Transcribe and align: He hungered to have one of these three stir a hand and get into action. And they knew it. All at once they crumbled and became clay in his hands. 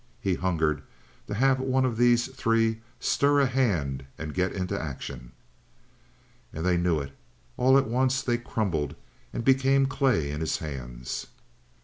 He 0.19 0.33
hungered 0.33 0.81
to 1.27 1.35
have 1.35 1.59
one 1.59 1.85
of 1.85 1.95
these 1.95 2.27
three 2.27 2.81
stir 2.99 3.39
a 3.39 3.45
hand 3.45 4.03
and 4.17 4.33
get 4.33 4.51
into 4.51 4.81
action. 4.81 5.31
And 6.51 6.65
they 6.65 6.75
knew 6.75 6.99
it. 6.99 7.11
All 7.55 7.77
at 7.77 7.85
once 7.85 8.23
they 8.23 8.39
crumbled 8.39 8.95
and 9.31 9.45
became 9.45 9.85
clay 9.85 10.31
in 10.31 10.39
his 10.41 10.57
hands. 10.57 11.27